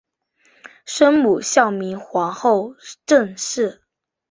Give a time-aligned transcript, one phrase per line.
[0.83, 3.83] 生母孝明皇后郑氏。